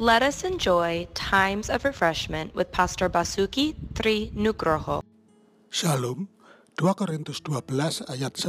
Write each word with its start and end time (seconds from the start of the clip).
Let 0.00 0.24
us 0.24 0.48
enjoy 0.48 1.12
times 1.12 1.68
of 1.68 1.84
refreshment 1.84 2.56
with 2.56 2.72
Pastor 2.72 3.12
Basuki 3.12 3.76
Tri 3.92 4.32
Nugroho. 4.32 5.04
Shalom, 5.68 6.24
2 6.80 6.96
Korintus 6.96 7.44
12 7.44 8.08
ayat 8.08 8.32
9. 8.32 8.48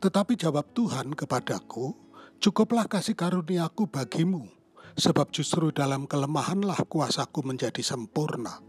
Tetapi 0.00 0.32
jawab 0.40 0.72
Tuhan 0.72 1.12
kepadaku, 1.12 1.92
cukuplah 2.40 2.88
kasih 2.88 3.12
karuniaku 3.12 3.92
bagimu, 3.92 4.48
sebab 4.96 5.28
justru 5.36 5.68
dalam 5.68 6.08
kelemahanlah 6.08 6.80
kuasaku 6.88 7.44
menjadi 7.44 7.84
sempurna. 7.84 8.64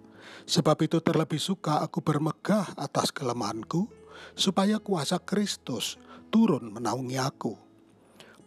Sebab 0.51 0.83
itu 0.83 0.99
terlebih 0.99 1.39
suka 1.39 1.79
aku 1.79 2.03
bermegah 2.03 2.75
atas 2.75 3.15
kelemahanku, 3.15 3.87
supaya 4.35 4.83
kuasa 4.83 5.15
Kristus 5.23 5.95
turun 6.27 6.75
menaungi 6.75 7.15
aku. 7.15 7.55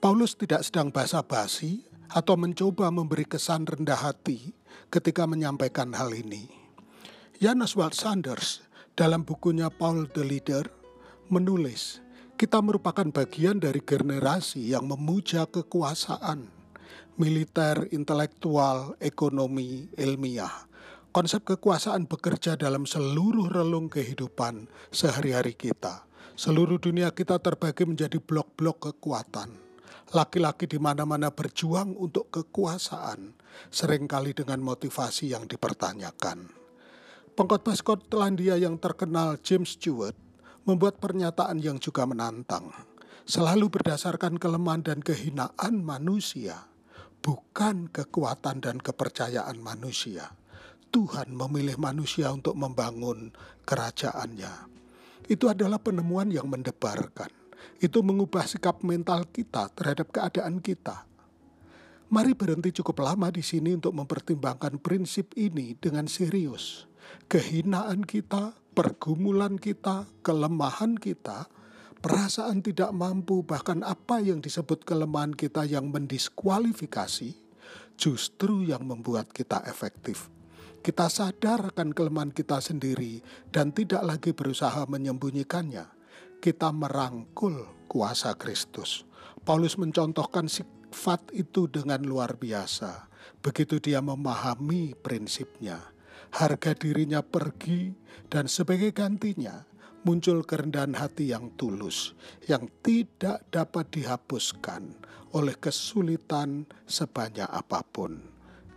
Paulus 0.05 0.37
tidak 0.37 0.69
sedang 0.69 0.93
basa-basi 0.93 1.89
atau 2.13 2.37
mencoba 2.37 2.93
memberi 2.93 3.25
kesan 3.25 3.65
rendah 3.65 3.97
hati 3.97 4.53
ketika 4.93 5.25
menyampaikan 5.25 5.97
hal 5.97 6.13
ini. 6.13 6.53
Jan 7.41 7.65
Oswald 7.65 7.97
Sanders 7.97 8.61
dalam 8.93 9.25
bukunya 9.25 9.73
Paul 9.73 10.05
the 10.13 10.21
Leader 10.21 10.69
menulis, 11.33 12.05
kita 12.37 12.61
merupakan 12.61 13.09
bagian 13.09 13.57
dari 13.57 13.81
generasi 13.81 14.77
yang 14.77 14.85
memuja 14.85 15.49
kekuasaan, 15.49 16.53
militer, 17.17 17.89
intelektual, 17.89 18.93
ekonomi, 19.01 19.89
ilmiah. 19.97 20.69
Konsep 21.13 21.45
kekuasaan 21.45 22.09
bekerja 22.09 22.57
dalam 22.57 22.89
seluruh 22.89 23.49
relung 23.53 23.89
kehidupan 23.89 24.69
sehari-hari 24.93 25.53
kita. 25.53 26.09
Seluruh 26.37 26.81
dunia 26.81 27.13
kita 27.13 27.37
terbagi 27.37 27.85
menjadi 27.85 28.17
blok-blok 28.17 28.93
kekuatan 28.93 29.62
Laki-laki 30.13 30.69
di 30.69 30.77
mana-mana 30.77 31.33
berjuang 31.33 31.97
untuk 31.97 32.29
kekuasaan, 32.29 33.33
sering 33.73 34.05
kali 34.05 34.37
dengan 34.37 34.61
motivasi 34.61 35.33
yang 35.33 35.49
dipertanyakan. 35.49 36.53
Pengkhotbah 37.33 37.73
Skotlandia 37.73 38.61
yang 38.61 38.77
terkenal 38.77 39.41
James 39.41 39.81
Stewart 39.81 40.13
membuat 40.69 41.01
pernyataan 41.01 41.65
yang 41.65 41.81
juga 41.81 42.05
menantang. 42.05 42.71
Selalu 43.25 43.73
berdasarkan 43.73 44.37
kelemahan 44.37 44.85
dan 44.85 44.99
kehinaan 45.01 45.81
manusia, 45.81 46.69
bukan 47.25 47.89
kekuatan 47.89 48.61
dan 48.61 48.77
kepercayaan 48.79 49.57
manusia. 49.65 50.37
Tuhan 50.93 51.33
memilih 51.33 51.81
manusia 51.81 52.29
untuk 52.29 52.53
membangun 52.53 53.33
kerajaannya. 53.65 54.69
Itu 55.25 55.49
adalah 55.49 55.81
penemuan 55.81 56.29
yang 56.29 56.53
mendebarkan 56.53 57.42
itu 57.83 57.99
mengubah 58.01 58.47
sikap 58.47 58.87
mental 58.87 59.27
kita 59.27 59.67
terhadap 59.75 60.15
keadaan 60.15 60.63
kita. 60.63 61.03
Mari 62.13 62.37
berhenti 62.37 62.77
cukup 62.77 63.03
lama 63.03 63.33
di 63.33 63.41
sini 63.41 63.73
untuk 63.73 63.97
mempertimbangkan 63.97 64.77
prinsip 64.79 65.33
ini 65.33 65.75
dengan 65.81 66.05
serius. 66.05 66.85
Kehinaan 67.27 68.05
kita, 68.05 68.53
pergumulan 68.77 69.57
kita, 69.57 70.05
kelemahan 70.21 71.01
kita, 71.01 71.49
perasaan 72.05 72.61
tidak 72.61 72.93
mampu, 72.93 73.41
bahkan 73.41 73.81
apa 73.81 74.21
yang 74.21 74.45
disebut 74.45 74.85
kelemahan 74.85 75.33
kita 75.33 75.65
yang 75.65 75.89
mendiskualifikasi, 75.89 77.33
justru 77.97 78.69
yang 78.69 78.85
membuat 78.85 79.33
kita 79.33 79.65
efektif. 79.65 80.29
Kita 80.85 81.09
sadar 81.09 81.73
akan 81.73 81.97
kelemahan 81.97 82.35
kita 82.35 82.61
sendiri 82.61 83.25
dan 83.49 83.73
tidak 83.73 84.05
lagi 84.05 84.37
berusaha 84.37 84.85
menyembunyikannya 84.85 86.02
kita 86.43 86.75
merangkul 86.75 87.87
kuasa 87.87 88.35
Kristus. 88.35 89.07
Paulus 89.47 89.79
mencontohkan 89.79 90.51
sifat 90.51 91.31
itu 91.31 91.71
dengan 91.71 92.03
luar 92.03 92.35
biasa. 92.35 93.07
Begitu 93.39 93.79
dia 93.79 94.03
memahami 94.03 94.99
prinsipnya, 94.99 95.79
harga 96.35 96.75
dirinya 96.75 97.23
pergi 97.23 97.95
dan 98.27 98.51
sebagai 98.51 98.91
gantinya 98.91 99.63
muncul 100.03 100.43
kerendahan 100.43 100.99
hati 100.99 101.31
yang 101.31 101.55
tulus 101.55 102.19
yang 102.51 102.67
tidak 102.83 103.47
dapat 103.55 103.87
dihapuskan 103.95 104.99
oleh 105.39 105.55
kesulitan 105.63 106.67
sebanyak 106.91 107.47
apa 107.47 107.87
pun. 107.87 108.19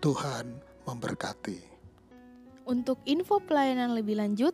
Tuhan 0.06 0.62
memberkati. 0.86 1.74
Untuk 2.70 3.02
info 3.10 3.42
pelayanan 3.42 3.98
lebih 3.98 4.22
lanjut, 4.22 4.54